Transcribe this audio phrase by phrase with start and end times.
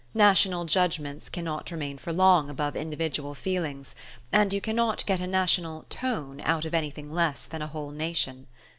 [0.15, 3.93] National judgments cannot remain for long above individual feelings;
[4.31, 8.47] and you cannot get a national "tone" out of anything less than a whole nation.